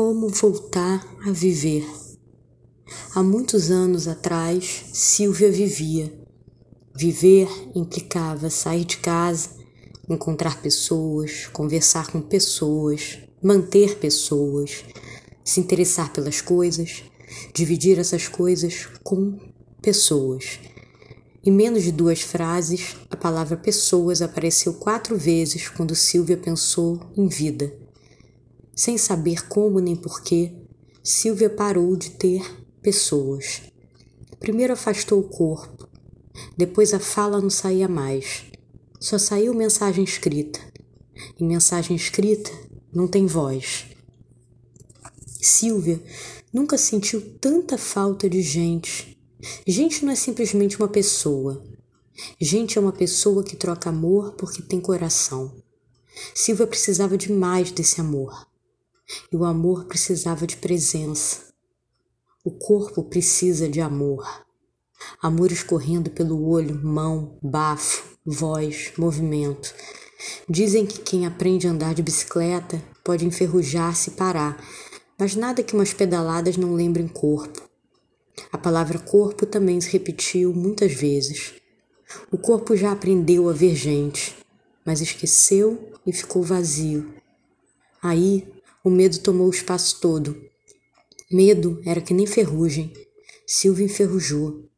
Como 0.00 0.28
voltar 0.28 1.04
a 1.26 1.32
viver? 1.32 1.84
Há 3.16 3.20
muitos 3.20 3.68
anos 3.68 4.06
atrás, 4.06 4.84
Silvia 4.92 5.50
vivia. 5.50 6.16
Viver 6.94 7.48
implicava 7.74 8.48
sair 8.48 8.84
de 8.84 8.98
casa, 8.98 9.50
encontrar 10.08 10.62
pessoas, 10.62 11.48
conversar 11.48 12.12
com 12.12 12.20
pessoas, 12.20 13.18
manter 13.42 13.98
pessoas, 13.98 14.84
se 15.44 15.58
interessar 15.58 16.12
pelas 16.12 16.40
coisas, 16.40 17.02
dividir 17.52 17.98
essas 17.98 18.28
coisas 18.28 18.86
com 19.02 19.36
pessoas. 19.82 20.60
Em 21.44 21.50
menos 21.50 21.82
de 21.82 21.90
duas 21.90 22.20
frases, 22.20 22.94
a 23.10 23.16
palavra 23.16 23.56
pessoas 23.56 24.22
apareceu 24.22 24.74
quatro 24.74 25.18
vezes 25.18 25.68
quando 25.68 25.96
Silvia 25.96 26.36
pensou 26.36 27.00
em 27.16 27.26
vida. 27.26 27.87
Sem 28.78 28.96
saber 28.96 29.48
como 29.48 29.80
nem 29.80 29.96
porquê, 29.96 30.54
Silvia 31.02 31.50
parou 31.50 31.96
de 31.96 32.10
ter 32.10 32.48
pessoas. 32.80 33.62
Primeiro 34.38 34.72
afastou 34.72 35.18
o 35.18 35.28
corpo, 35.28 35.88
depois 36.56 36.94
a 36.94 37.00
fala 37.00 37.40
não 37.40 37.50
saía 37.50 37.88
mais. 37.88 38.44
Só 39.00 39.18
saiu 39.18 39.52
mensagem 39.52 40.04
escrita. 40.04 40.60
E 41.36 41.42
mensagem 41.42 41.96
escrita 41.96 42.52
não 42.94 43.08
tem 43.08 43.26
voz. 43.26 43.86
Silvia 45.26 46.00
nunca 46.52 46.78
sentiu 46.78 47.36
tanta 47.40 47.76
falta 47.76 48.30
de 48.30 48.40
gente. 48.42 49.18
Gente 49.66 50.04
não 50.04 50.12
é 50.12 50.16
simplesmente 50.16 50.78
uma 50.78 50.88
pessoa. 50.88 51.64
Gente 52.40 52.78
é 52.78 52.80
uma 52.80 52.92
pessoa 52.92 53.42
que 53.42 53.56
troca 53.56 53.90
amor 53.90 54.34
porque 54.34 54.62
tem 54.62 54.80
coração. 54.80 55.52
Silvia 56.32 56.68
precisava 56.68 57.18
demais 57.18 57.72
desse 57.72 58.00
amor. 58.00 58.47
E 59.32 59.36
o 59.36 59.44
amor 59.44 59.86
precisava 59.86 60.46
de 60.46 60.56
presença. 60.56 61.48
O 62.44 62.50
corpo 62.50 63.02
precisa 63.02 63.68
de 63.68 63.80
amor. 63.80 64.26
Amor 65.22 65.52
escorrendo 65.52 66.10
pelo 66.10 66.48
olho, 66.48 66.74
mão, 66.82 67.38
bafo, 67.42 68.18
voz, 68.24 68.92
movimento. 68.96 69.74
Dizem 70.48 70.84
que 70.84 71.00
quem 71.00 71.26
aprende 71.26 71.66
a 71.66 71.70
andar 71.70 71.94
de 71.94 72.02
bicicleta 72.02 72.82
pode 73.04 73.24
enferrujar-se 73.24 74.10
e 74.10 74.12
parar, 74.14 74.62
mas 75.18 75.34
nada 75.34 75.62
que 75.62 75.74
umas 75.74 75.92
pedaladas 75.92 76.56
não 76.56 76.74
lembrem 76.74 77.08
corpo. 77.08 77.68
A 78.52 78.58
palavra 78.58 78.98
corpo 78.98 79.46
também 79.46 79.80
se 79.80 79.90
repetiu 79.90 80.52
muitas 80.54 80.92
vezes. 80.92 81.54
O 82.30 82.38
corpo 82.38 82.76
já 82.76 82.92
aprendeu 82.92 83.48
a 83.48 83.52
ver 83.52 83.74
gente, 83.74 84.36
mas 84.84 85.00
esqueceu 85.00 85.92
e 86.06 86.12
ficou 86.12 86.42
vazio. 86.42 87.14
Aí 88.02 88.48
o 88.88 88.90
medo 88.90 89.18
tomou 89.18 89.46
o 89.46 89.50
espaço 89.50 90.00
todo. 90.00 90.36
Medo 91.30 91.80
era 91.84 92.00
que 92.00 92.14
nem 92.14 92.26
ferrugem. 92.26 92.92
Silvia 93.46 93.84
enferrujou. 93.84 94.68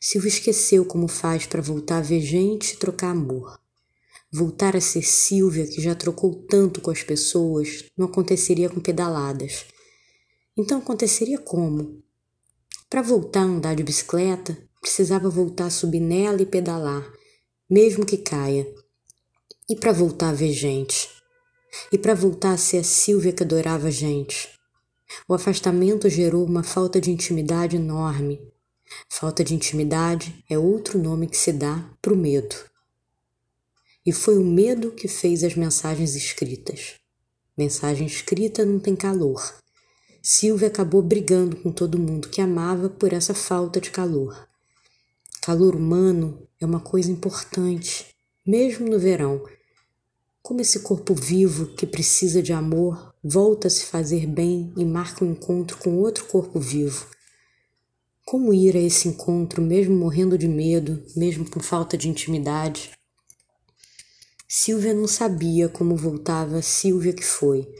Silvia 0.00 0.28
esqueceu 0.28 0.84
como 0.84 1.06
faz 1.06 1.46
para 1.46 1.62
voltar 1.62 1.98
a 1.98 2.02
ver 2.02 2.20
gente 2.20 2.74
e 2.74 2.76
trocar 2.76 3.10
amor. 3.10 3.58
Voltar 4.32 4.76
a 4.76 4.80
ser 4.80 5.02
Silvia, 5.02 5.66
que 5.66 5.80
já 5.80 5.94
trocou 5.94 6.34
tanto 6.48 6.80
com 6.80 6.90
as 6.90 7.02
pessoas, 7.02 7.84
não 7.96 8.06
aconteceria 8.06 8.68
com 8.68 8.80
pedaladas. 8.80 9.64
Então 10.56 10.78
aconteceria 10.78 11.38
como? 11.38 12.02
Para 12.88 13.02
voltar 13.02 13.40
a 13.40 13.44
andar 13.44 13.76
de 13.76 13.82
bicicleta, 13.82 14.58
precisava 14.80 15.30
voltar 15.30 15.66
a 15.66 15.70
subir 15.70 16.00
nela 16.00 16.42
e 16.42 16.46
pedalar, 16.46 17.08
mesmo 17.68 18.04
que 18.04 18.16
caia. 18.16 18.66
E 19.68 19.76
para 19.76 19.92
voltar 19.92 20.30
a 20.30 20.34
ver 20.34 20.52
gente? 20.52 21.19
E 21.92 21.98
para 21.98 22.14
voltar 22.14 22.52
a 22.52 22.58
ser 22.58 22.78
a 22.78 22.84
Silvia 22.84 23.32
que 23.32 23.42
adorava 23.42 23.88
a 23.88 23.90
gente. 23.90 24.48
O 25.28 25.34
afastamento 25.34 26.08
gerou 26.08 26.44
uma 26.44 26.62
falta 26.62 27.00
de 27.00 27.10
intimidade 27.10 27.76
enorme. 27.76 28.40
Falta 29.08 29.44
de 29.44 29.54
intimidade 29.54 30.44
é 30.48 30.58
outro 30.58 30.98
nome 30.98 31.26
que 31.28 31.36
se 31.36 31.52
dá 31.52 31.88
para 32.00 32.12
o 32.12 32.16
medo. 32.16 32.56
E 34.04 34.12
foi 34.12 34.38
o 34.38 34.44
medo 34.44 34.92
que 34.92 35.08
fez 35.08 35.44
as 35.44 35.54
mensagens 35.54 36.14
escritas. 36.14 36.94
Mensagem 37.56 38.06
escrita 38.06 38.64
não 38.64 38.78
tem 38.78 38.96
calor. 38.96 39.54
Silvia 40.22 40.68
acabou 40.68 41.02
brigando 41.02 41.56
com 41.56 41.70
todo 41.70 41.98
mundo 41.98 42.28
que 42.28 42.40
amava 42.40 42.88
por 42.88 43.12
essa 43.12 43.34
falta 43.34 43.80
de 43.80 43.90
calor. 43.90 44.48
Calor 45.42 45.74
humano 45.74 46.46
é 46.60 46.66
uma 46.66 46.80
coisa 46.80 47.10
importante, 47.10 48.06
mesmo 48.46 48.88
no 48.88 48.98
verão, 48.98 49.42
como 50.50 50.62
esse 50.62 50.80
corpo 50.80 51.14
vivo 51.14 51.66
que 51.76 51.86
precisa 51.86 52.42
de 52.42 52.52
amor 52.52 53.14
volta 53.22 53.68
a 53.68 53.70
se 53.70 53.84
fazer 53.84 54.26
bem 54.26 54.72
e 54.76 54.84
marca 54.84 55.24
um 55.24 55.30
encontro 55.30 55.78
com 55.78 55.98
outro 55.98 56.24
corpo 56.24 56.58
vivo? 56.58 57.06
Como 58.26 58.52
ir 58.52 58.76
a 58.76 58.80
esse 58.80 59.06
encontro 59.06 59.62
mesmo 59.62 59.94
morrendo 59.94 60.36
de 60.36 60.48
medo, 60.48 61.04
mesmo 61.14 61.48
com 61.48 61.60
falta 61.60 61.96
de 61.96 62.08
intimidade? 62.08 62.90
Silvia 64.48 64.92
não 64.92 65.06
sabia 65.06 65.68
como 65.68 65.94
voltava 65.94 66.56
a 66.56 66.62
Silvia 66.62 67.12
que 67.12 67.24
foi. 67.24 67.72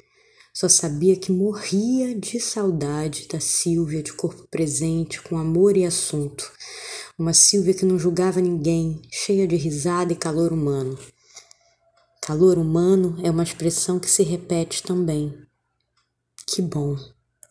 Só 0.54 0.68
sabia 0.68 1.16
que 1.16 1.32
morria 1.32 2.14
de 2.14 2.38
saudade 2.38 3.26
da 3.26 3.40
Silvia 3.40 4.00
de 4.00 4.12
corpo 4.12 4.46
presente, 4.48 5.20
com 5.20 5.36
amor 5.36 5.76
e 5.76 5.84
assunto. 5.84 6.48
Uma 7.18 7.34
Silvia 7.34 7.74
que 7.74 7.84
não 7.84 7.98
julgava 7.98 8.40
ninguém, 8.40 9.02
cheia 9.10 9.44
de 9.44 9.56
risada 9.56 10.12
e 10.12 10.16
calor 10.16 10.52
humano. 10.52 10.96
Calor 12.30 12.58
humano 12.58 13.16
é 13.24 13.28
uma 13.28 13.42
expressão 13.42 13.98
que 13.98 14.08
se 14.08 14.22
repete 14.22 14.84
também. 14.84 15.36
Que 16.46 16.62
bom! 16.62 16.96